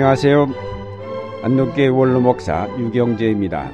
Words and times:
안녕하세요. 0.00 0.48
안동교회 1.42 1.88
원로 1.88 2.22
목사 2.22 2.66
유경재입니다. 2.78 3.70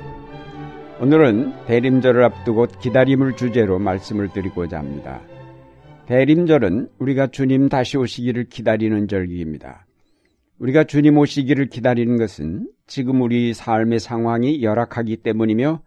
오늘은 1.01 1.53
대림절을 1.67 2.25
앞두고 2.25 2.67
기다림을 2.81 3.37
주제로 3.37 3.79
말씀을 3.79 4.33
드리고자 4.33 4.77
합니다. 4.77 5.21
대림절은 6.07 6.89
우리가 6.99 7.29
주님 7.29 7.69
다시 7.69 7.97
오시기를 7.97 8.49
기다리는 8.49 9.07
절기입니다. 9.07 9.87
우리가 10.59 10.83
주님 10.83 11.17
오시기를 11.17 11.69
기다리는 11.69 12.17
것은 12.17 12.71
지금 12.89 13.21
우리 13.21 13.55
삶의 13.55 14.01
상황이 14.01 14.65
열악하기 14.65 15.19
때문이며 15.19 15.81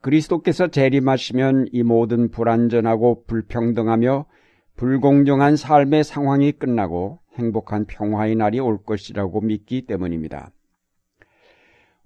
그리스도께서 0.00 0.72
재림하시면 0.72 1.68
이 1.70 1.84
모든 1.84 2.32
불안전하고 2.32 3.26
불평등하며 3.28 4.26
불공정한 4.74 5.54
삶의 5.54 6.02
상황이 6.02 6.50
끝나고 6.50 7.20
행복한 7.38 7.86
평화의 7.86 8.36
날이 8.36 8.60
올 8.60 8.82
것이라고 8.82 9.40
믿기 9.40 9.86
때문입니다. 9.86 10.50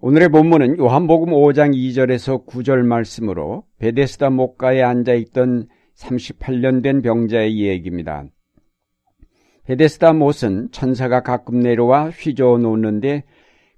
오늘의 0.01 0.31
본문은 0.31 0.79
요한복음 0.79 1.33
5장 1.33 1.75
2절에서 1.77 2.45
9절 2.47 2.85
말씀으로 2.85 3.65
베데스다 3.79 4.31
목가에 4.31 4.83
앉아 4.83 5.15
있던 5.15 5.69
38년 5.97 6.83
된 6.83 7.03
병자의 7.03 7.53
이야기입니다. 7.53 8.25
베데스다 9.65 10.13
못은 10.13 10.71
천사가 10.73 11.23
가끔 11.23 11.61
내려와 11.61 12.11
휘저어 12.11 12.59
놓는데 12.59 13.23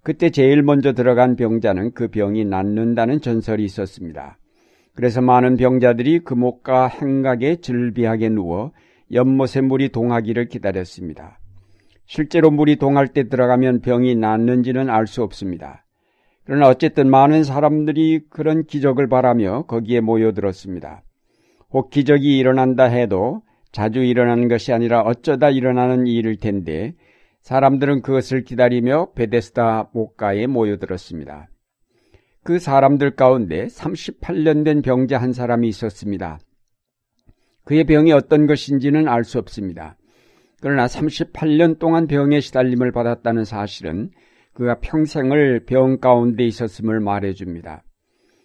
그때 0.03 0.31
제일 0.31 0.63
먼저 0.63 0.95
들어간 0.95 1.37
병자는 1.37 1.93
그 1.93 2.09
병이 2.09 2.47
낫는다는 2.47 3.21
전설이 3.21 3.63
있었습니다. 3.65 4.39
그래서 4.95 5.21
많은 5.21 5.57
병자들이 5.57 6.21
그 6.21 6.35
목가 6.35 6.87
행각에 6.87 7.57
즐비하게 7.57 8.31
누워 8.31 8.73
연못에 9.13 9.61
물이 9.61 9.91
동하기를 9.91 10.49
기다렸습니다. 10.49 11.39
실제로 12.07 12.51
물이 12.51 12.77
동할 12.77 13.09
때 13.09 13.29
들어가면 13.29 13.81
병이 13.81 14.17
낫는지는 14.17 14.91
알 14.91 15.07
수 15.07 15.23
없습니다. 15.23 15.85
그러나 16.45 16.69
어쨌든 16.69 17.11
많은 17.11 17.45
사람들이 17.45 18.27
그런 18.29 18.65
기적을 18.65 19.09
바라며 19.09 19.63
거기에 19.63 20.01
모여들었습니다. 20.01 21.03
혹 21.71 21.91
기적이 21.91 22.39
일어난다 22.39 22.85
해도 22.85 23.43
자주 23.73 24.01
일어나는 24.01 24.49
것이 24.49 24.73
아니라 24.73 25.01
어쩌다 25.01 25.51
일어나는 25.51 26.07
일일 26.07 26.37
텐데 26.39 26.95
사람들은 27.41 28.03
그것을 28.03 28.45
기다리며 28.45 29.13
베데스다 29.15 29.91
목가에 29.93 30.47
모여들었습니다. 30.47 31.49
그 32.43 32.59
사람들 32.59 33.17
가운데 33.17 33.67
38년 33.67 34.65
된 34.65 34.83
병자 34.83 35.19
한 35.19 35.33
사람이 35.33 35.67
있었습니다. 35.69 36.39
그의 37.65 37.85
병이 37.85 38.13
어떤 38.13 38.47
것인지는 38.47 39.09
알 39.09 39.25
수 39.25 39.39
없습니다. 39.39 39.97
그러나 40.65 40.87
38년 40.87 41.79
동안 41.79 42.07
병에 42.07 42.41
시달림을 42.41 42.91
받았다는 42.91 43.45
사실은 43.45 44.09
그가 44.55 44.81
평생을 44.81 45.67
병 45.67 45.99
가운데 45.99 46.43
있었음을 46.47 47.01
말해줍니다. 47.01 47.85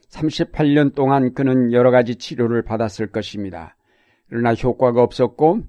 38년 0.09 0.93
동안 0.95 1.33
그는 1.33 1.71
여러 1.71 1.91
가지 1.91 2.17
치료를 2.17 2.63
받았을 2.63 3.07
것입니다. 3.07 3.77
그러나 4.27 4.53
효과가 4.53 5.01
없었고 5.01 5.61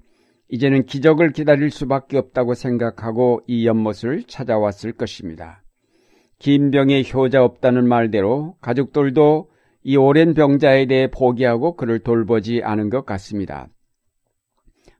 이제는 0.49 0.87
기적을 0.87 1.31
기다릴 1.31 1.69
수밖에 1.69 2.17
없다고 2.17 2.53
생각하고 2.53 3.39
이 3.47 3.65
연못을 3.65 4.23
찾아왔을 4.23 4.91
것입니다. 4.91 5.63
긴 6.37 6.69
병에 6.69 7.01
효자 7.13 7.45
없다는 7.45 7.87
말대로 7.87 8.57
가족들도 8.59 9.49
이 9.83 9.95
오랜 9.95 10.33
병자에 10.33 10.87
대해 10.87 11.09
포기하고 11.09 11.77
그를 11.77 11.99
돌보지 11.99 12.61
않은 12.61 12.89
것 12.89 13.05
같습니다. 13.05 13.69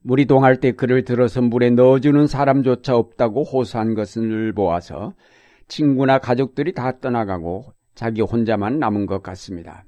물이 0.04 0.26
동할 0.26 0.60
때 0.60 0.72
그를 0.72 1.04
들어서 1.04 1.42
물에 1.42 1.70
넣어주는 1.72 2.28
사람조차 2.28 2.96
없다고 2.96 3.44
호소한 3.44 3.94
것을 3.94 4.52
보아서 4.54 5.14
친구나 5.68 6.18
가족들이 6.18 6.74
다 6.74 7.00
떠나가고 7.00 7.74
자기 7.94 8.22
혼자만 8.22 8.80
남은 8.80 9.06
것 9.06 9.22
같습니다. 9.22 9.86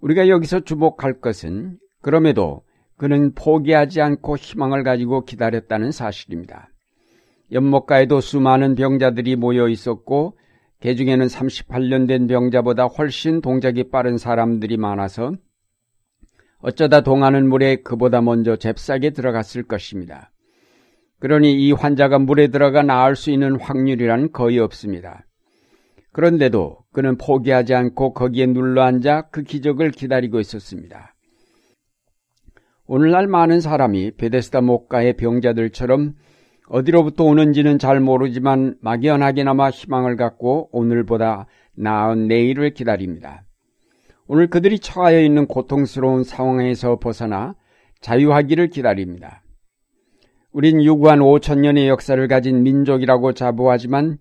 우리가 0.00 0.28
여기서 0.28 0.60
주목할 0.60 1.20
것은 1.20 1.78
그럼에도 2.02 2.62
그는 2.96 3.32
포기하지 3.34 4.00
않고 4.00 4.36
희망을 4.36 4.82
가지고 4.82 5.24
기다렸다는 5.24 5.90
사실입니다. 5.90 6.68
연못가에도 7.52 8.20
수많은 8.20 8.74
병자들이 8.74 9.36
모여 9.36 9.68
있었고 9.68 10.36
개 10.80 10.94
중에는 10.94 11.26
38년 11.26 12.08
된 12.08 12.26
병자보다 12.26 12.86
훨씬 12.86 13.40
동작이 13.40 13.90
빠른 13.90 14.16
사람들이 14.16 14.76
많아서 14.76 15.32
어쩌다 16.60 17.00
동하는 17.00 17.48
물에 17.48 17.76
그보다 17.76 18.20
먼저 18.20 18.56
잽싸게 18.56 19.10
들어갔을 19.10 19.62
것입니다. 19.62 20.30
그러니 21.18 21.54
이 21.54 21.72
환자가 21.72 22.18
물에 22.18 22.48
들어가 22.48 22.82
나을 22.82 23.16
수 23.16 23.30
있는 23.30 23.58
확률이란 23.60 24.32
거의 24.32 24.58
없습니다. 24.58 25.26
그런데도 26.12 26.78
그는 26.92 27.16
포기하지 27.16 27.74
않고 27.74 28.14
거기에 28.14 28.46
눌러 28.46 28.82
앉아 28.82 29.28
그 29.30 29.42
기적을 29.42 29.90
기다리고 29.90 30.40
있었습니다. 30.40 31.14
오늘날 32.86 33.28
많은 33.28 33.60
사람이 33.60 34.16
베데스다 34.16 34.62
목가의 34.62 35.16
병자들처럼 35.16 36.14
어디로부터 36.66 37.24
오는지는 37.24 37.78
잘 37.78 38.00
모르지만 38.00 38.76
막연하게나마 38.80 39.70
희망을 39.70 40.16
갖고 40.16 40.68
오늘보다 40.72 41.46
나은 41.76 42.26
내일을 42.26 42.74
기다립니다. 42.74 43.44
오늘 44.32 44.46
그들이 44.46 44.78
처하여 44.78 45.20
있는 45.22 45.48
고통스러운 45.48 46.22
상황에서 46.22 47.00
벗어나 47.00 47.56
자유하기를 48.00 48.70
기다립니다. 48.70 49.42
우린 50.52 50.80
유구한 50.80 51.18
5천년의 51.18 51.88
역사를 51.88 52.28
가진 52.28 52.62
민족이라고 52.62 53.32
자부하지만 53.32 54.18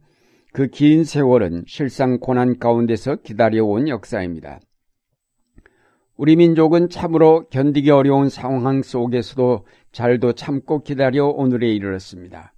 그 0.51 0.65
긴 0.65 1.03
세월은 1.03 1.65
실상 1.67 2.17
고난 2.17 2.57
가운데서 2.57 3.17
기다려온 3.17 3.87
역사입니다. 3.87 4.61
우리 6.17 6.35
민족은 6.37 6.89
참으로 6.89 7.47
견디기 7.51 7.91
어려운 7.91 8.29
상황 8.29 8.81
속에서도 8.81 9.67
잘도 9.91 10.33
참고 10.33 10.81
기다려 10.81 11.27
오늘에 11.27 11.71
이르렀습니다. 11.71 12.55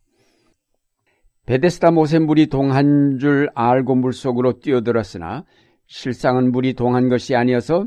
베데스다 1.47 1.91
못의 1.91 2.21
물이 2.21 2.47
동한 2.47 3.17
줄 3.19 3.49
알고 3.55 3.95
물속으로 3.95 4.59
뛰어들었으나 4.59 5.43
실상은 5.93 6.53
물이 6.53 6.75
동한 6.75 7.09
것이 7.09 7.35
아니어서 7.35 7.85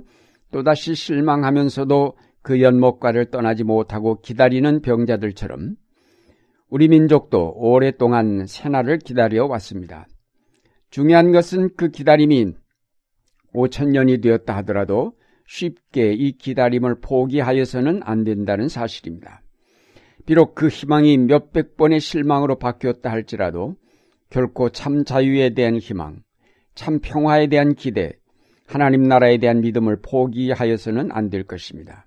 또다시 0.53 0.95
실망하면서도 0.95 2.19
그 2.43 2.61
연못가를 2.61 3.31
떠나지 3.31 3.65
못하고 3.65 4.21
기다리는 4.21 4.83
병자들처럼 4.83 5.77
우리 6.69 6.89
민족도 6.89 7.55
오랫동안 7.57 8.45
새날을 8.47 8.99
기다려 8.99 9.47
왔습니다. 9.47 10.07
중요한 10.91 11.33
것은 11.33 11.71
그 11.79 11.89
기다림이 11.89 12.53
5천년이 13.55 14.23
되었다 14.23 14.55
하더라도 14.59 15.15
쉽게 15.47 16.13
이 16.13 16.33
기다림을 16.37 17.01
포기하여서는 17.01 18.03
안 18.05 18.23
된다는 18.23 18.69
사실입니다. 18.69 19.41
비록 20.27 20.55
그 20.55 20.69
희망이 20.69 21.17
몇백 21.17 21.79
번의 21.79 22.01
실망으로 22.01 22.59
바뀌었다 22.59 23.11
할지라도 23.11 23.77
결코 24.29 24.69
참 24.69 25.05
자유에 25.05 25.55
대한 25.55 25.79
희망, 25.79 26.24
참 26.75 26.99
평화에 27.01 27.47
대한 27.49 27.75
기대, 27.75 28.13
하나님 28.67 29.03
나라에 29.03 29.39
대한 29.39 29.61
믿음을 29.61 29.99
포기하여서는 30.03 31.11
안 31.13 31.31
될 31.31 31.45
것입니다. 31.45 32.07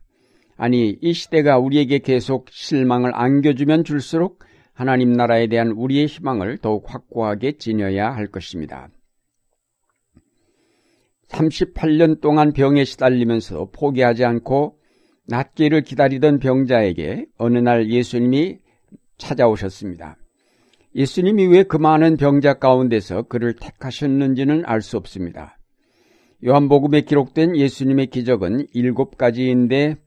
아니, 0.57 0.97
이 1.01 1.13
시대가 1.13 1.59
우리에게 1.59 1.99
계속 1.99 2.49
실망을 2.49 3.11
안겨주면 3.13 3.83
줄수록 3.83 4.39
하나님 4.73 5.13
나라에 5.13 5.47
대한 5.47 5.71
우리의 5.71 6.07
희망을 6.07 6.57
더욱 6.57 6.85
확고하게 6.87 7.53
지녀야 7.57 8.09
할 8.09 8.27
것입니다. 8.27 8.89
38년 11.29 12.21
동안 12.21 12.53
병에 12.53 12.83
시달리면서 12.85 13.69
포기하지 13.71 14.23
않고 14.23 14.77
낫기를 15.27 15.81
기다리던 15.81 16.39
병자에게 16.39 17.25
어느 17.37 17.57
날 17.57 17.89
예수님이 17.89 18.59
찾아오셨습니다. 19.17 20.17
예수님이 20.97 21.45
왜 21.45 21.63
그 21.63 21.77
많은 21.77 22.17
병자 22.17 22.55
가운데서 22.55 23.23
그를 23.23 23.53
택하셨는지는 23.53 24.63
알 24.65 24.81
수 24.81 24.97
없습니다. 24.97 25.59
요한복음에 26.43 27.01
기록된 27.01 27.55
예수님의 27.55 28.07
기적은 28.07 28.65
일곱 28.73 29.15
가지인데 29.17 29.97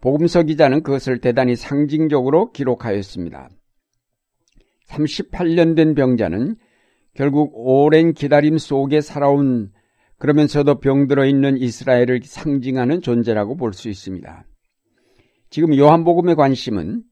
복음서 0.00 0.42
기자는 0.42 0.82
그것을 0.82 1.20
대단히 1.20 1.54
상징적으로 1.54 2.50
기록하였습니다. 2.50 3.50
38년 4.88 5.76
된 5.76 5.94
병자는 5.94 6.56
결국 7.14 7.52
오랜 7.54 8.12
기다림 8.12 8.58
속에 8.58 9.00
살아온 9.00 9.70
그러면서도 10.18 10.80
병들어 10.80 11.24
있는 11.26 11.56
이스라엘을 11.56 12.20
상징하는 12.24 13.00
존재라고 13.00 13.56
볼 13.56 13.72
수 13.72 13.88
있습니다. 13.88 14.44
지금 15.50 15.76
요한복음의 15.76 16.34
관심은 16.34 17.04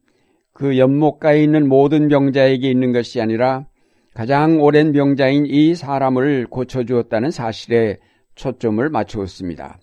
그 0.59 0.77
연못가에 0.77 1.41
있는 1.41 1.69
모든 1.69 2.09
병자에게 2.09 2.69
있는 2.69 2.93
것이 2.93 3.21
아니라 3.21 3.67
가장 4.13 4.61
오랜 4.61 4.91
병자인 4.91 5.47
이 5.47 5.77
사람을 5.77 6.49
고쳐주었다는 6.51 7.31
사실에 7.31 7.99
초점을 8.35 8.89
맞추었습니다. 8.91 9.79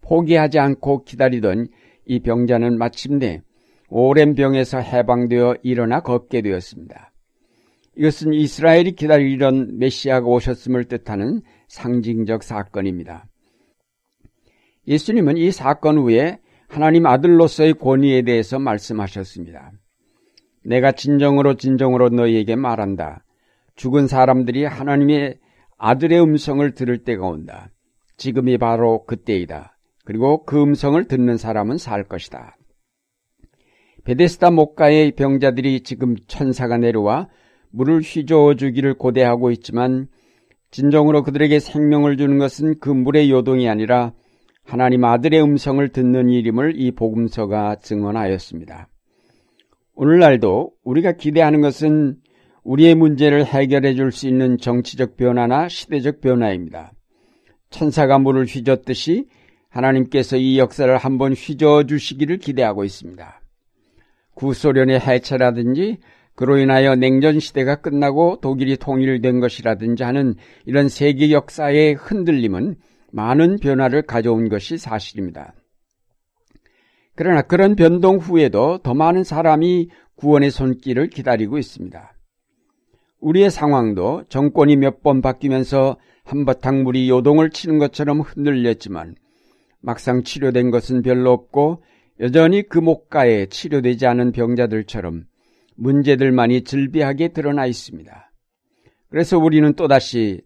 포기하지 0.00 0.58
않고 0.58 1.04
기다리던 1.04 1.68
이 2.06 2.20
병자는 2.20 2.78
마침내 2.78 3.42
오랜 3.90 4.34
병에서 4.34 4.78
해방되어 4.78 5.56
일어나 5.62 6.00
걷게 6.00 6.40
되었습니다. 6.40 7.12
이것은 7.98 8.32
이스라엘이 8.32 8.92
기다리던 8.92 9.76
메시아가 9.78 10.26
오셨음을 10.26 10.84
뜻하는 10.84 11.42
상징적 11.68 12.44
사건입니다. 12.44 13.26
예수님은 14.88 15.36
이 15.36 15.50
사건 15.50 15.98
후에 15.98 16.38
하나님 16.70 17.04
아들로서의 17.04 17.74
권위에 17.74 18.22
대해서 18.22 18.60
말씀하셨습니다. 18.60 19.72
내가 20.64 20.92
진정으로 20.92 21.54
진정으로 21.54 22.10
너희에게 22.10 22.54
말한다. 22.54 23.24
죽은 23.74 24.06
사람들이 24.06 24.64
하나님의 24.66 25.38
아들의 25.78 26.22
음성을 26.22 26.70
들을 26.74 26.98
때가 26.98 27.26
온다. 27.26 27.70
지금이 28.18 28.58
바로 28.58 29.04
그때이다. 29.04 29.76
그리고 30.04 30.44
그 30.44 30.62
음성을 30.62 31.02
듣는 31.08 31.38
사람은 31.38 31.76
살 31.76 32.04
것이다. 32.04 32.56
베데스다 34.04 34.52
목가의 34.52 35.12
병자들이 35.12 35.80
지금 35.82 36.14
천사가 36.28 36.78
내려와 36.78 37.28
물을 37.72 38.00
휘저어 38.00 38.54
주기를 38.54 38.94
고대하고 38.94 39.50
있지만 39.50 40.06
진정으로 40.70 41.24
그들에게 41.24 41.58
생명을 41.58 42.16
주는 42.16 42.38
것은 42.38 42.78
그 42.78 42.90
물의 42.90 43.28
요동이 43.28 43.68
아니라 43.68 44.12
하나님 44.70 45.02
아들의 45.02 45.42
음성을 45.42 45.88
듣는 45.88 46.28
일임을 46.28 46.74
이 46.76 46.92
복음서가 46.92 47.80
증언하였습니다. 47.82 48.86
오늘날도 49.96 50.70
우리가 50.84 51.10
기대하는 51.10 51.60
것은 51.60 52.18
우리의 52.62 52.94
문제를 52.94 53.44
해결해 53.44 53.94
줄 53.94 54.12
수 54.12 54.28
있는 54.28 54.58
정치적 54.58 55.16
변화나 55.16 55.68
시대적 55.68 56.20
변화입니다. 56.20 56.92
천사가 57.70 58.20
물을 58.20 58.44
휘젓듯이 58.44 59.26
하나님께서 59.70 60.36
이 60.36 60.60
역사를 60.60 60.96
한번 60.96 61.32
휘저어 61.32 61.82
주시기를 61.86 62.38
기대하고 62.38 62.84
있습니다. 62.84 63.40
구소련의 64.34 65.00
해체라든지 65.00 65.98
그로 66.36 66.58
인하여 66.58 66.94
냉전 66.94 67.40
시대가 67.40 67.74
끝나고 67.80 68.38
독일이 68.40 68.76
통일된 68.76 69.40
것이라든지 69.40 70.04
하는 70.04 70.36
이런 70.64 70.88
세계 70.88 71.32
역사의 71.32 71.94
흔들림은 71.94 72.76
많은 73.12 73.58
변화를 73.58 74.02
가져온 74.02 74.48
것이 74.48 74.78
사실입니다. 74.78 75.54
그러나 77.14 77.42
그런 77.42 77.76
변동 77.76 78.16
후에도 78.16 78.78
더 78.78 78.94
많은 78.94 79.24
사람이 79.24 79.90
구원의 80.16 80.50
손길을 80.50 81.08
기다리고 81.08 81.58
있습니다. 81.58 82.12
우리의 83.20 83.50
상황도 83.50 84.24
정권이 84.28 84.76
몇 84.76 85.02
번 85.02 85.20
바뀌면서 85.20 85.96
한바탕 86.24 86.82
물이 86.84 87.08
요동을 87.10 87.50
치는 87.50 87.78
것처럼 87.78 88.20
흔들렸지만 88.20 89.16
막상 89.80 90.22
치료된 90.22 90.70
것은 90.70 91.02
별로 91.02 91.32
없고 91.32 91.82
여전히 92.20 92.62
그 92.62 92.78
목가에 92.78 93.46
치료되지 93.46 94.06
않은 94.06 94.32
병자들처럼 94.32 95.24
문제들만이 95.76 96.64
즐비하게 96.64 97.28
드러나 97.28 97.66
있습니다. 97.66 98.30
그래서 99.08 99.38
우리는 99.38 99.72
또다시 99.74 100.42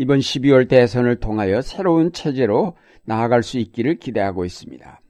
이번 0.00 0.20
12월 0.20 0.68
대선을 0.68 1.16
통하여 1.16 1.60
새로운 1.60 2.12
체제로 2.12 2.76
나아갈 3.04 3.42
수 3.42 3.58
있기를 3.58 3.96
기대하고 3.96 4.44
있습니다. 4.44 5.00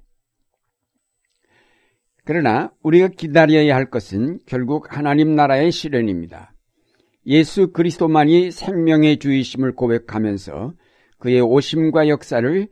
그러나 2.25 2.73
우리가 2.83 3.09
기다려야 3.09 3.75
할 3.75 3.91
것은 3.91 4.39
결국 4.47 4.97
하나님 4.97 5.37
나라의 5.37 5.73
실현입니다. 5.73 6.55
예수 7.27 7.71
그리스도만이 7.71 8.51
생명의 8.51 9.19
주이심을 9.19 9.75
고백하면서 9.75 10.73
그의 11.19 11.43
오심과 11.43 12.09
역사를 12.09 12.67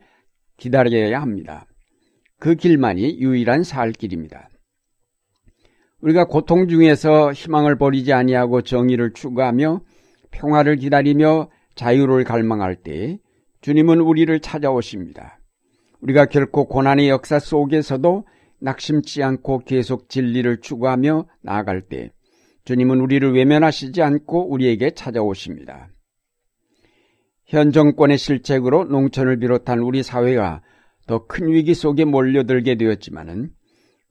기다려야 0.57 1.21
합니다. 1.21 1.67
그 2.39 2.55
길만이 2.55 3.19
유일한 3.19 3.61
살 3.61 3.91
길입니다. 3.91 4.49
우리가 6.01 6.25
고통 6.25 6.67
중에서 6.67 7.31
희망을 7.31 7.77
버리지 7.77 8.11
아니하고 8.11 8.63
정의를 8.63 9.13
추구하며 9.13 9.81
평화를 10.31 10.77
기다리며 10.77 11.51
자유를 11.77 12.25
갈망할 12.25 12.75
때 12.75 13.19
주님은 13.61 14.01
우리를 14.01 14.37
찾아오십니다. 14.41 15.39
우리가 16.01 16.25
결코 16.25 16.67
고난의 16.67 17.07
역사 17.09 17.39
속에서도 17.39 18.25
낙심치 18.59 19.23
않고 19.23 19.59
계속 19.59 20.09
진리를 20.09 20.59
추구하며 20.61 21.27
나아갈 21.41 21.81
때 21.81 22.11
주님은 22.65 22.99
우리를 22.99 23.33
외면하시지 23.33 24.01
않고 24.01 24.51
우리에게 24.51 24.91
찾아오십니다. 24.91 25.89
현 27.45 27.71
정권의 27.71 28.17
실책으로 28.17 28.83
농촌을 28.85 29.39
비롯한 29.39 29.79
우리 29.79 30.03
사회가 30.03 30.61
더 31.07 31.25
큰 31.27 31.47
위기 31.53 31.73
속에 31.73 32.03
몰려들게 32.03 32.75
되었지만은 32.75 33.51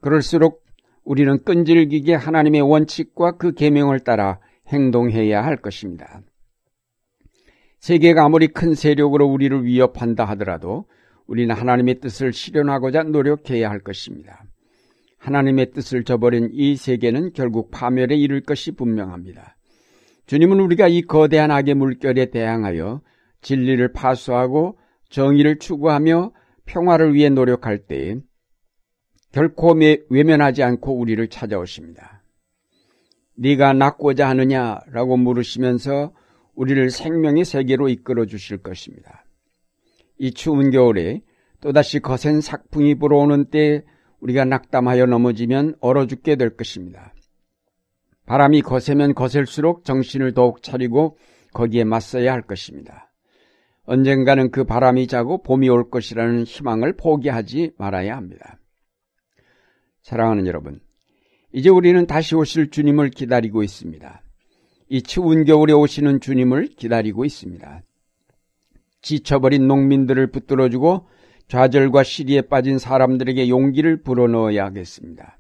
그럴수록 0.00 0.64
우리는 1.04 1.44
끈질기게 1.44 2.14
하나님의 2.14 2.62
원칙과 2.62 3.36
그 3.36 3.52
계명을 3.52 4.00
따라 4.00 4.40
행동해야 4.68 5.44
할 5.44 5.56
것입니다. 5.56 6.22
세계가 7.78 8.25
아무리 8.25 8.49
큰 8.49 8.75
세력으로 8.75 9.26
우리를 9.26 9.64
위협한다 9.64 10.25
하더라도 10.25 10.87
우리는 11.26 11.55
하나님의 11.55 12.00
뜻을 12.00 12.32
실현하고자 12.32 13.05
노력해야 13.05 13.69
할 13.69 13.81
것입니다. 13.81 14.44
하나님의 15.19 15.73
뜻을 15.73 16.05
저버린 16.05 16.50
이 16.52 16.76
세계는 16.76 17.32
결국 17.32 17.70
파멸에 17.70 18.14
이를 18.17 18.40
것이 18.43 18.73
분명합니다. 18.73 19.56
주님은 20.26 20.61
우리가 20.61 20.88
이 20.88 21.02
거대한 21.02 21.50
악의 21.50 21.75
물결에 21.75 22.26
대항하여 22.26 23.00
진리를 23.43 23.93
파수하고 23.93 24.78
정의를 25.08 25.58
추구하며 25.58 26.32
평화를 26.64 27.14
위해 27.14 27.28
노력할 27.28 27.78
때 27.87 28.17
결코 29.32 29.75
외면하지 30.08 30.62
않고 30.62 30.99
우리를 30.99 31.28
찾아오십니다. 31.28 32.23
네가 33.37 33.75
낫고자 33.75 34.28
하느냐라고 34.28 35.17
물으시면서 35.17 36.12
우리를 36.56 36.90
생명의 36.90 37.44
세계로 37.44 37.88
이끌어 37.88 38.26
주실 38.26 38.58
것입니다. 38.58 39.24
이 40.18 40.32
추운 40.32 40.70
겨울에 40.70 41.20
또다시 41.60 42.00
거센 42.00 42.40
삭풍이 42.40 42.96
불어오는 42.96 43.50
때 43.50 43.84
우리가 44.20 44.44
낙담하여 44.44 45.06
넘어지면 45.06 45.76
얼어 45.80 46.06
죽게 46.06 46.36
될 46.36 46.56
것입니다. 46.56 47.12
바람이 48.26 48.62
거세면 48.62 49.14
거셀수록 49.14 49.84
정신을 49.84 50.34
더욱 50.34 50.62
차리고 50.62 51.16
거기에 51.52 51.84
맞서야 51.84 52.32
할 52.32 52.42
것입니다. 52.42 53.12
언젠가는 53.84 54.50
그 54.50 54.64
바람이 54.64 55.06
자고 55.06 55.42
봄이 55.42 55.68
올 55.68 55.90
것이라는 55.90 56.42
희망을 56.42 56.96
포기하지 56.96 57.72
말아야 57.78 58.16
합니다. 58.16 58.58
사랑하는 60.02 60.46
여러분, 60.46 60.80
이제 61.52 61.70
우리는 61.70 62.04
다시 62.06 62.34
오실 62.34 62.70
주님을 62.70 63.10
기다리고 63.10 63.62
있습니다. 63.62 64.22
이 64.88 65.02
추운 65.02 65.45
겨울에 65.45 65.73
오시는 65.73 66.21
주님을 66.21 66.69
기다리고 66.76 67.25
있습니다. 67.25 67.83
지쳐버린 69.02 69.66
농민들을 69.66 70.31
붙들어주고 70.31 71.07
좌절과 71.49 72.02
시리에 72.02 72.43
빠진 72.43 72.78
사람들에게 72.78 73.49
용기를 73.49 74.02
불어넣어야 74.02 74.64
하겠습니다. 74.64 75.38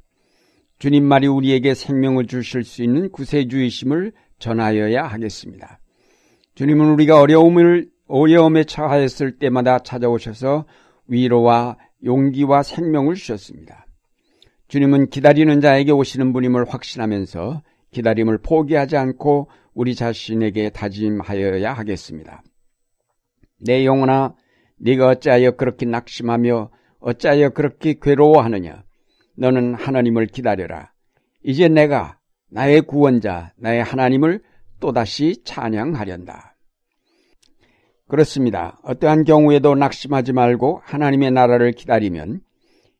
주님 0.78 1.04
말이 1.04 1.26
우리에게 1.26 1.74
생명을 1.74 2.26
주실 2.26 2.64
수 2.64 2.82
있는 2.82 3.10
구세주이심을 3.10 4.12
전하여야 4.38 5.04
하겠습니다. 5.04 5.80
주님은 6.54 6.90
우리가 6.90 7.20
어려움을 7.20 7.88
어려움에 8.08 8.64
처하였을 8.64 9.38
때마다 9.38 9.78
찾아오셔서 9.80 10.66
위로와 11.08 11.76
용기와 12.04 12.62
생명을 12.62 13.14
주셨습니다. 13.14 13.86
주님은 14.68 15.10
기다리는 15.10 15.60
자에게 15.60 15.92
오시는 15.92 16.32
분임을 16.32 16.68
확신하면서 16.68 17.62
기다림을 17.90 18.38
포기하지 18.38 18.96
않고 18.96 19.48
우리 19.74 19.94
자신에게 19.94 20.70
다짐하여야 20.70 21.72
하겠습니다. 21.72 22.42
내 23.58 23.84
영혼아, 23.84 24.34
네가 24.78 25.08
어찌하여 25.08 25.52
그렇게 25.52 25.86
낙심하며 25.86 26.70
어찌하여 27.00 27.50
그렇게 27.50 27.94
괴로워하느냐? 28.00 28.84
너는 29.36 29.74
하나님을 29.74 30.26
기다려라. 30.26 30.92
이제 31.42 31.68
내가 31.68 32.18
나의 32.50 32.82
구원자, 32.82 33.52
나의 33.56 33.82
하나님을 33.82 34.42
또다시 34.80 35.42
찬양하련다. 35.44 36.56
그렇습니다. 38.08 38.78
어떠한 38.82 39.24
경우에도 39.24 39.74
낙심하지 39.74 40.32
말고 40.32 40.80
하나님의 40.84 41.32
나라를 41.32 41.72
기다리면 41.72 42.40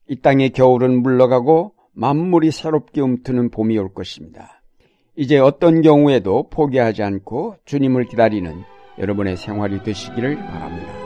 이 0.09 0.21
땅의 0.21 0.51
겨울은 0.51 1.03
물러가고 1.03 1.75
만물이 1.93 2.51
새롭게 2.51 3.01
움트는 3.01 3.51
봄이 3.51 3.79
올 3.79 3.93
것입니다. 3.95 4.63
이제 5.17 5.39
어떤 5.39 5.81
경우에도 5.81 6.49
포기하지 6.51 7.03
않고 7.03 7.57
주님을 7.65 8.05
기다리는 8.05 8.63
여러분의 8.99 9.37
생활이 9.37 9.83
되시기를 9.83 10.37
바랍니다. 10.37 11.06